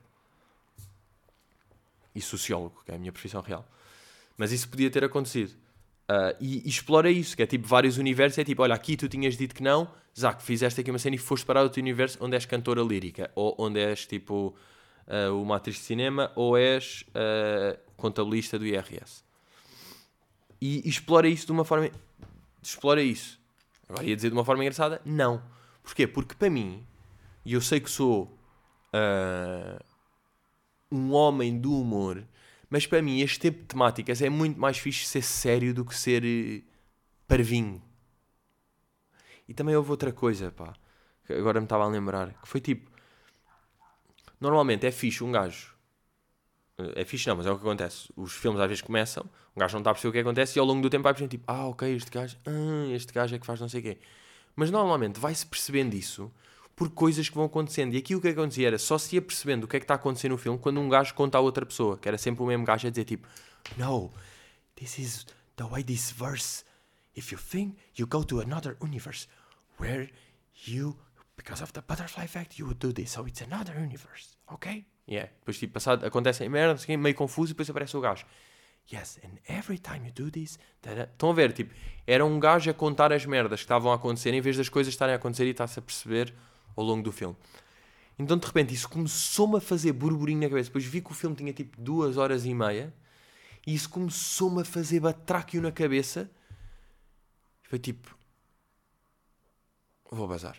[2.15, 3.69] E sociólogo, que é a minha profissão real.
[4.39, 5.51] Mas isso podia ter acontecido.
[6.11, 9.07] Uh, e, e, explora isso, que é tipo vários universos, é tipo, olha, aqui tu
[9.07, 9.87] tinhas dito que não,
[10.19, 13.55] Zac, fizeste aqui uma cena e foste para outro universo onde és cantora lírica, ou
[13.59, 14.55] onde és tipo
[15.07, 19.25] uh, uma atriz de cinema, ou és uh, contabilista do IRS.
[20.61, 21.91] E, e, explora isso de uma forma.
[22.61, 23.41] Explora isso.
[23.89, 25.01] Agora ia dizer de uma forma engraçada?
[25.05, 25.43] Não.
[25.83, 26.07] Porquê?
[26.07, 26.85] Porque para mim,
[27.45, 28.25] e eu sei que sou
[28.93, 29.85] uh,
[30.91, 32.25] um homem do humor,
[32.69, 35.95] mas para mim este tipo de temáticas é muito mais fixe ser sério do que
[35.95, 36.63] ser uh,
[37.27, 37.83] parvinho.
[39.49, 40.75] E também houve outra coisa, pá,
[41.27, 42.91] que agora me estava a lembrar, que foi tipo.
[44.41, 45.72] Normalmente é fixe um gajo
[46.95, 48.09] é fixe não, mas é o que acontece.
[48.17, 49.25] Os filmes às vezes começam,
[49.57, 51.13] um gajo não está a perceber o que acontece e ao longo do tempo vai
[51.13, 53.83] percebendo tipo, ah, ok, este gajo, ah, este gajo é que faz não sei o
[53.83, 53.99] quê.
[54.57, 56.33] Mas normalmente vai-se percebendo isso
[56.75, 57.95] por coisas que vão acontecendo.
[57.95, 59.95] E aqui o que acontecia era só se ia percebendo o que é que está
[59.95, 62.65] acontecendo no filme quando um gajo conta a outra pessoa, que era sempre o mesmo
[62.65, 63.29] gajo a dizer tipo,
[63.77, 64.11] no,
[64.75, 66.65] this is the way this verse,
[67.15, 69.29] if you think, you go to another universe
[69.79, 70.11] where
[70.67, 70.97] you,
[71.37, 73.13] because of the butterfly effect, you would do this.
[73.13, 74.85] So it's another universe, ok?
[75.09, 75.31] Yeah.
[75.39, 78.25] Depois, tipo, passado, acontecem merda, assim, meio confuso, e depois aparece o gajo.
[78.93, 80.59] Yes, and every time you do this.
[80.81, 81.09] Tada.
[81.13, 81.75] Estão a ver, tipo,
[82.07, 84.93] era um gajo a contar as merdas que estavam a acontecer em vez das coisas
[84.93, 86.35] estarem a acontecer e está-se a perceber
[86.77, 87.37] ao longo do filme.
[88.19, 90.69] Então, de repente, isso começou-me a fazer burburinho na cabeça.
[90.69, 92.93] Depois vi que o filme tinha tipo duas horas e meia
[93.67, 96.31] E isso começou-me a fazer batráquio na cabeça.
[97.63, 98.17] Foi tipo,
[100.11, 100.59] vou bazar.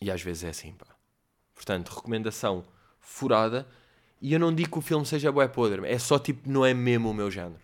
[0.00, 0.93] E às vezes é assim, pá.
[1.54, 2.64] Portanto, recomendação
[3.00, 3.66] furada.
[4.20, 5.86] E eu não digo que o filme seja bué podre.
[5.86, 7.60] É só tipo, não é mesmo o meu género.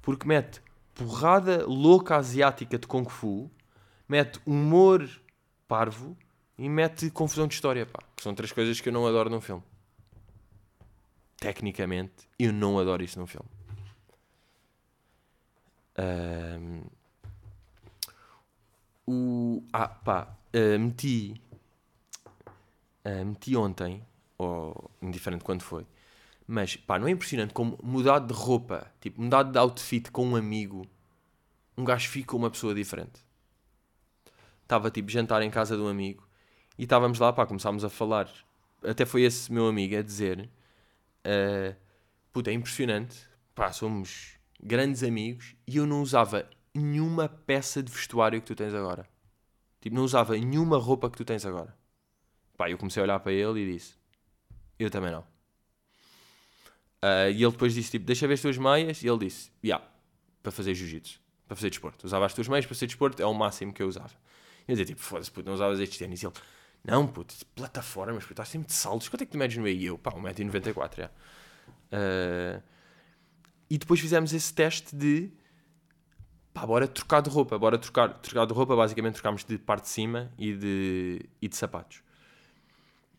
[0.00, 0.60] Porque mete
[0.94, 3.50] porrada louca asiática de Kung Fu.
[4.08, 5.08] Mete humor
[5.68, 6.16] parvo.
[6.58, 8.00] E mete confusão de história, pá.
[8.14, 9.62] Que são três coisas que eu não adoro num filme.
[11.36, 13.48] Tecnicamente, eu não adoro isso num filme.
[15.98, 16.82] Um,
[19.06, 21.40] o, ah, pá, uh, meti,
[23.04, 24.04] uh, meti ontem,
[24.38, 25.86] ou indiferente quando foi,
[26.46, 30.36] mas pá, não é impressionante como mudar de roupa, tipo, mudar de outfit com um
[30.36, 30.86] amigo,
[31.76, 33.24] um gajo fica uma pessoa diferente.
[34.62, 36.26] Estava tipo jantar em casa de um amigo
[36.78, 38.30] e estávamos lá, pá, começámos a falar.
[38.82, 40.48] Até foi esse meu amigo a dizer:
[41.26, 41.76] uh,
[42.32, 48.40] Puta, é impressionante, pá, somos grandes amigos e eu não usava nenhuma peça de vestuário
[48.40, 49.06] que tu tens agora.
[49.80, 51.76] Tipo, não usava nenhuma roupa que tu tens agora.
[52.62, 53.94] Pá, eu comecei a olhar para ele e disse:
[54.78, 55.22] Eu também não.
[57.02, 59.02] Uh, e ele depois disse: tipo, Deixa ver as tuas meias.
[59.02, 59.90] E ele disse: Ya, yeah,
[60.40, 62.06] para fazer jiu-jitsu, para fazer desporto.
[62.06, 64.14] Usava as tuas meias para fazer desporto, é o máximo que eu usava.
[64.60, 66.22] E eu dizia: Tipo, foda-se, puto, não usavas estes ténis.
[66.22, 66.34] E ele:
[66.84, 69.08] Não, puto, plataformas, puto, estás sempre de saltos.
[69.08, 69.80] Quanto é que tu medes no meio?
[69.80, 71.06] E eu: Pá, 1,94m, já.
[71.06, 72.62] Uh,
[73.68, 75.32] e depois fizemos esse teste de
[76.54, 79.88] pá, bora trocar de roupa, bora trocar, trocar de roupa, basicamente trocámos de parte de
[79.88, 82.04] cima e de, e de sapatos.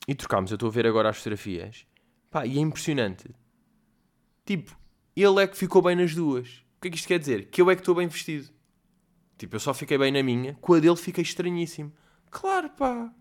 [0.08, 1.86] E trocámos, eu estou a ver agora as fotografias,
[2.30, 3.30] pá, e é impressionante.
[4.46, 4.78] Tipo,
[5.16, 6.64] ele é que ficou bem nas duas.
[6.78, 7.50] O que é que isto quer dizer?
[7.50, 8.50] Que eu é que estou bem vestido.
[9.38, 11.94] Tipo, eu só fiquei bem na minha, com a dele fiquei estranhíssimo.
[12.30, 13.14] Claro, pá.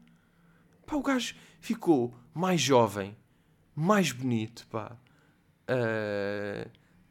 [0.86, 3.16] Pá, o gajo ficou mais jovem,
[3.74, 4.96] mais bonito, pá.
[5.62, 6.68] Uh,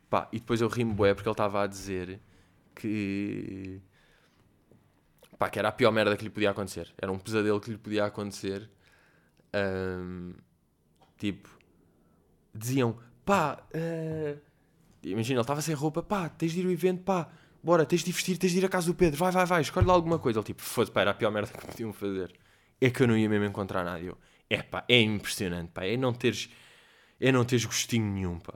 [0.09, 2.19] pá, e depois eu rimo bué porque ele estava a dizer
[2.75, 3.81] que
[5.37, 6.93] pá, que era a pior merda que lhe podia acontecer.
[6.97, 8.69] Era um pesadelo que lhe podia acontecer.
[9.53, 10.33] Um,
[11.17, 11.49] tipo,
[12.53, 14.39] diziam, pá, uh,
[15.03, 17.29] imagina, ele estava sem roupa, pá, tens de ir ao evento, pá,
[17.63, 19.61] bora, tens de ir vestir, tens de ir à casa do Pedro, vai, vai, vai,
[19.61, 20.39] escolhe lá alguma coisa.
[20.39, 22.33] Ele tipo, foda pá, era a pior merda que podiam fazer.
[22.79, 23.99] É que eu não ia mesmo encontrar nada.
[23.99, 24.17] Eu,
[24.49, 26.49] é pá, é impressionante, pá, é não teres,
[27.19, 28.53] é não teres gostinho nenhum, pá.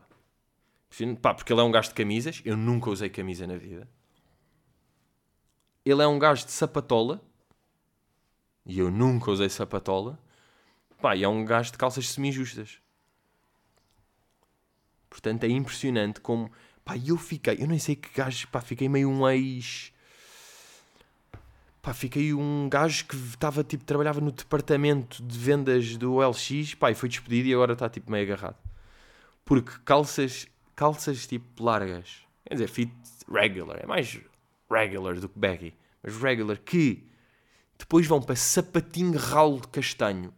[1.22, 3.88] Pá, porque ele é um gajo de camisas, eu nunca usei camisa na vida.
[5.84, 7.22] Ele é um gajo de sapatola.
[8.66, 10.18] E eu nunca usei sapatola.
[11.06, 12.80] Pá, e é um gajo de calças semi-justas.
[15.08, 16.52] Portanto, é impressionante como...
[16.84, 17.62] Pá, eu fiquei...
[17.62, 18.48] Eu nem sei que gajo...
[18.48, 19.94] Pá, fiquei meio um ex...
[21.80, 26.90] Pá, fiquei um gajo que estava, tipo, trabalhava no departamento de vendas do LX, pá,
[26.90, 28.58] e foi despedido e agora está, tipo, meio agarrado.
[29.46, 32.92] Porque calças, calças, tipo, largas, quer dizer, fit
[33.32, 34.20] regular, é mais
[34.68, 37.08] regular do que baggy, mas regular que
[37.78, 40.34] depois vão para sapatinho ralo de castanho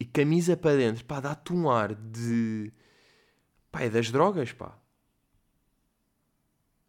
[0.00, 2.72] e camisa para dentro, pá, dá-te um ar de.
[3.70, 4.76] pá, é das drogas, pá.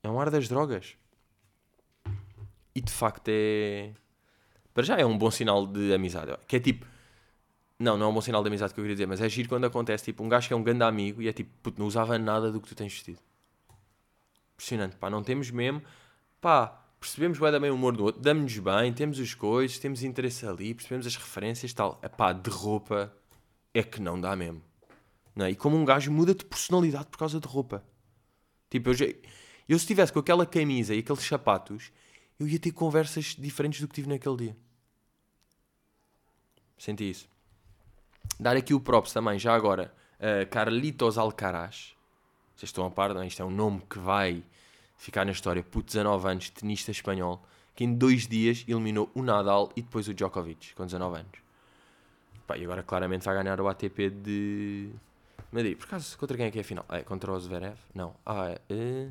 [0.02, 0.96] É um ar das drogas.
[2.74, 3.94] E de facto é.
[4.74, 6.36] Para já é um bom sinal de amizade.
[6.48, 6.88] Que é tipo.
[7.78, 9.50] Não, não é um bom sinal de amizade que eu queria dizer, mas é giro
[9.50, 11.88] quando acontece tipo um gajo que é um grande amigo e é tipo, puto, não
[11.88, 13.20] usava nada do que tu tens vestido.
[14.54, 15.82] Impressionante, pá, não temos mesmo
[16.42, 20.46] pá, percebemos bem também o humor do outro, damos-nos bem, temos as coisas, temos interesse
[20.46, 21.96] ali, percebemos as referências tal.
[22.16, 23.12] Pá, de roupa
[23.74, 24.62] é que não dá mesmo.
[25.36, 25.50] Não é?
[25.50, 27.84] E como um gajo muda de personalidade por causa de roupa.
[28.70, 31.92] Tipo, eu, já, eu se estivesse com aquela camisa e aqueles sapatos,
[32.40, 34.58] eu ia ter conversas diferentes do que tive naquele dia.
[36.78, 37.28] Senti isso.
[38.40, 41.96] Dar aqui o props também, já agora, uh, Carlitos Alcaraz.
[42.56, 43.24] Vocês estão a par, não?
[43.24, 43.28] É?
[43.28, 44.44] Isto é um nome que vai
[45.02, 47.44] ficar na história, puto 19 anos, tenista espanhol,
[47.76, 51.40] que em dois dias eliminou o Nadal e depois o Djokovic, com 19 anos.
[52.46, 54.92] Pá, e agora claramente vai ganhar o ATP de
[55.52, 55.76] Madrid.
[55.76, 56.86] Por acaso, contra quem é que é a final?
[56.90, 57.78] É contra o Zverev?
[57.96, 58.16] Não.
[58.24, 58.62] Ah, é...
[58.70, 59.10] é...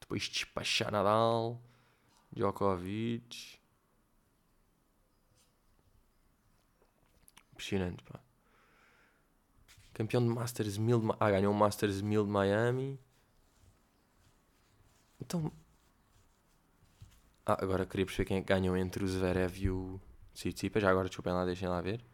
[0.00, 1.60] Depois despachar Nadal,
[2.32, 3.58] Djokovic.
[7.52, 8.23] Impressionante, pá.
[9.94, 11.08] Campeão de Masters 1000 de...
[11.20, 12.98] Ah, ganhou o Masters 1000 de Miami.
[15.20, 15.52] Então...
[17.46, 20.00] Ah, agora queria perceber quem é que ganhou entre o Zverev e o
[20.34, 20.82] Tsitsipas.
[20.82, 22.04] Já agora, desculpem lá, deixem lá ver.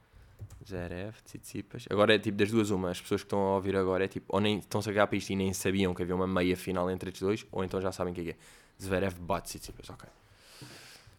[0.66, 1.86] Zverev, Tsitsipas.
[1.88, 2.90] Agora é tipo das duas uma.
[2.90, 4.26] As pessoas que estão a ouvir agora é tipo...
[4.28, 6.90] Ou nem estão a cagar para isto e nem sabiam que havia uma meia final
[6.90, 7.46] entre estes dois.
[7.50, 8.36] Ou então já sabem o que é é.
[8.78, 10.06] Zverev bate Tsitsipas, ok.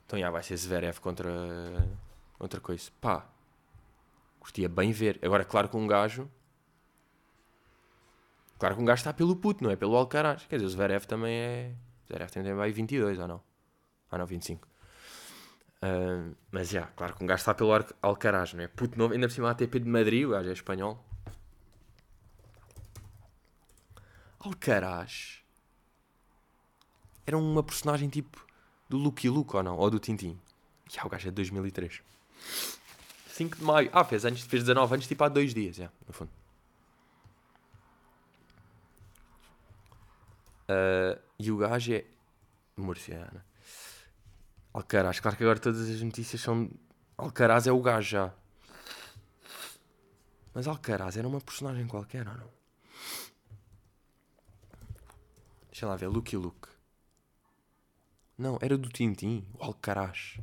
[0.06, 1.32] Então, já, vai ser Zverev contra
[2.38, 2.92] outra coisa.
[3.02, 3.28] Pá,
[4.40, 5.18] curtia bem ver.
[5.24, 6.30] Agora, claro que um gajo...
[8.62, 10.46] Claro que um gajo está pelo puto, não é pelo Alcaraz.
[10.46, 11.72] Quer dizer, o Zverev também é...
[12.04, 13.42] O Zverev também vai 22, ou não?
[14.12, 14.68] Ah, não, 25.
[15.82, 17.72] Uh, mas, já, claro que um gajo está pelo
[18.04, 18.68] Alcaraz, não é?
[18.68, 21.04] Puto novo, ainda por cima ATP de Madrid, o gajo é espanhol.
[24.40, 25.42] Alcaraz
[27.26, 28.46] era uma personagem tipo
[28.88, 29.76] do Lucky Luke ou não?
[29.76, 30.40] Ou do Tintin?
[30.88, 32.04] Já, o gajo é de 2003.
[33.30, 33.90] 5 de maio.
[33.92, 36.41] Ah, fez, anos, fez 19 anos, tipo há dois dias, já, no fundo.
[40.70, 42.06] Uh, e o gajo é.
[42.78, 43.46] Murciana.
[44.74, 46.70] Alcaraz, claro que agora todas as notícias são.
[47.18, 48.34] Alcaraz é o gajo já.
[50.54, 52.50] Mas Alcaraz era uma personagem qualquer não?
[55.70, 56.68] Deixa lá ver, Lucky Luke.
[58.38, 60.38] Não, era do Tintim, o Alcaraz.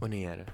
[0.00, 0.46] Ou nem era?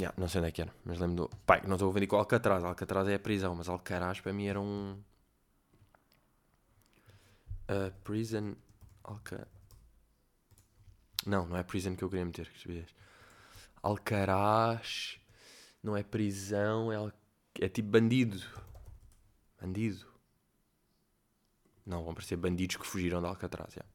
[0.00, 1.36] Yeah, não sei onde é que era, mas lembro do.
[1.44, 2.62] Pai, não estou a ver com Alcatraz.
[2.62, 5.02] Alcatraz é a prisão, mas Alcaraz para mim era um.
[7.68, 8.54] Uh, prison.
[9.02, 9.48] Alca.
[11.26, 12.86] Não, não é prison que eu queria meter, que
[13.82, 15.18] Alcaraz.
[15.82, 17.12] Não é prisão, é,
[17.60, 18.40] é tipo bandido.
[19.60, 20.06] Bandido.
[21.84, 23.74] Não, vão parecer bandidos que fugiram de Alcatraz.
[23.74, 23.90] Yeah.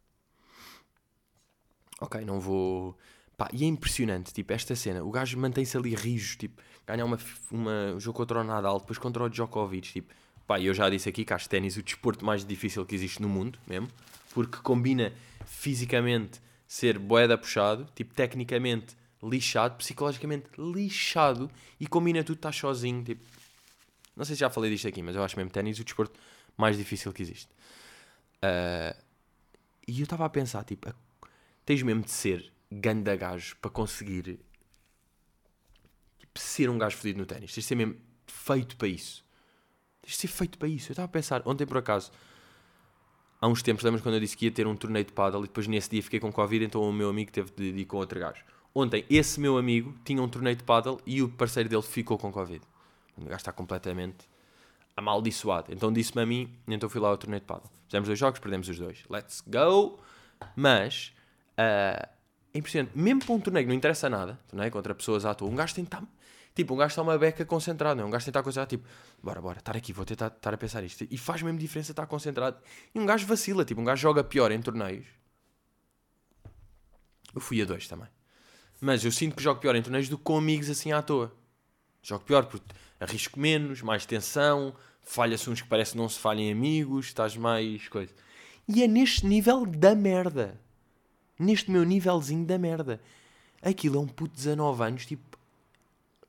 [2.02, 2.98] Ok, não vou.
[3.38, 5.04] Pá, e é impressionante, tipo, esta cena.
[5.04, 7.18] O gajo mantém-se ali rijo, tipo, ganha uma,
[7.52, 10.14] uma, um jogo contra o Nadal, depois contra o Djokovic, tipo.
[10.46, 13.30] Pá, eu já disse aqui que acho ténis o desporto mais difícil que existe no
[13.30, 13.88] mundo, mesmo,
[14.34, 15.12] porque combina
[15.46, 23.24] fisicamente ser boeda puxado, tipo, tecnicamente lixado, psicologicamente lixado, e combina tudo, estás sozinho, tipo.
[24.16, 26.20] Não sei se já falei disto aqui, mas eu acho mesmo ténis o desporto
[26.56, 27.50] mais difícil que existe.
[28.44, 28.96] Uh,
[29.88, 30.94] e eu estava a pensar, tipo,
[31.66, 34.40] tens mesmo de ser ganda gajo para conseguir
[36.20, 37.54] tipo, ser um gajo fodido no ténis.
[37.54, 37.96] Tens de ser mesmo
[38.28, 39.24] feito para isso.
[40.02, 40.90] Tens de ser feito para isso.
[40.90, 42.12] Eu estava a pensar, ontem por acaso,
[43.40, 45.48] há uns tempos, lembras quando eu disse que ia ter um torneio de paddle e
[45.48, 48.20] depois nesse dia fiquei com Covid, então o meu amigo teve de ir com outro
[48.20, 48.44] gajo.
[48.76, 52.32] Ontem, esse meu amigo tinha um torneio de paddle e o parceiro dele ficou com
[52.32, 52.62] Covid.
[53.18, 54.28] O gajo está completamente
[54.98, 55.72] amaldiçoado.
[55.72, 57.70] Então disse-me a mim, então fui lá ao torneio de paddle.
[57.86, 59.04] Fizemos dois jogos, perdemos os dois.
[59.10, 60.00] Let's go!
[60.56, 61.14] Mas
[61.58, 62.08] uh,
[62.54, 62.98] é impressionante.
[62.98, 65.74] Mesmo para um torneio que não interessa nada, torneio contra pessoas à toa, um gajo
[65.74, 66.06] tem que estar.
[66.54, 68.08] Tipo, um gajo está uma beca concentrado, não é?
[68.08, 68.88] Um gajo tem que estar concentrado, tipo,
[69.24, 71.08] bora, bora, estar aqui, vou tentar estar a pensar isto.
[71.10, 72.58] E faz mesmo diferença estar concentrado.
[72.94, 75.08] E um gajo vacila, tipo, um gajo joga pior em torneios.
[77.34, 78.08] Eu fui a dois também.
[78.80, 81.34] Mas eu sinto que jogo pior em torneios do que com amigos assim à toa.
[82.04, 82.68] Jogo pior porque
[83.00, 87.88] arrisco menos, mais tensão, falha-se uns que parece que não se falhem amigos, estás mais
[87.88, 88.14] coisa.
[88.68, 90.60] E é neste nível da merda
[91.40, 93.02] neste meu nívelzinho da merda.
[93.62, 95.38] Aquilo é um puto de 19 anos, tipo,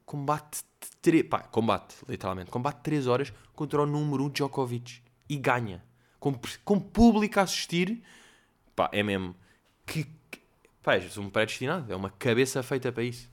[0.04, 0.62] combate,
[1.02, 1.24] tre...
[1.24, 5.82] Pá, combate, literalmente, combate 3 horas contra o número 1 Djokovic e ganha.
[6.20, 8.02] Com, com público a assistir,
[8.74, 9.34] pá, é mesmo.
[9.84, 10.40] Que, que
[10.82, 13.28] pá, és um predestinado, é uma cabeça feita para isso.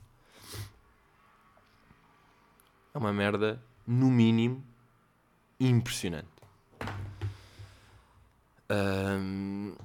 [2.94, 4.64] É uma merda, no mínimo,
[5.60, 6.28] impressionante.
[8.70, 9.76] Um,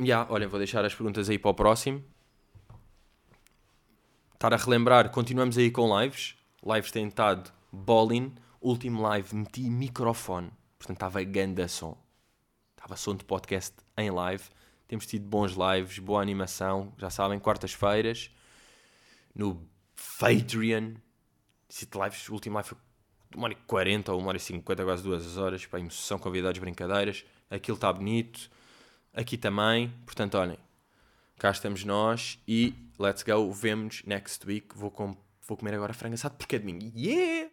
[0.00, 2.04] Yeah, olhem, vou deixar as perguntas aí para o próximo.
[4.32, 6.36] Estar a relembrar, continuamos aí com lives.
[6.64, 8.32] Lives têm estado bowling.
[8.60, 10.52] Último live meti microfone.
[10.78, 11.98] Portanto, estava ganda som.
[12.76, 14.44] Estava som de podcast em live.
[14.86, 16.92] Temos tido bons lives, boa animação.
[16.96, 18.30] Já sabem, quartas-feiras.
[19.34, 19.60] No
[20.20, 20.94] Patreon.
[21.68, 22.78] City Lives, o último live foi
[23.34, 25.66] uma hora e 40 ou uma hora e 50, quase duas horas.
[25.66, 27.24] Para emoção, convidados, brincadeiras.
[27.50, 28.48] Aquilo está bonito
[29.18, 29.92] aqui também.
[30.06, 30.58] Portanto, olhem,
[31.38, 34.68] cá estamos nós e let's go, vemos next week.
[34.74, 35.16] Vou, com,
[35.46, 36.90] vou comer agora frango assado porque é domingo.
[36.96, 37.50] Yeah!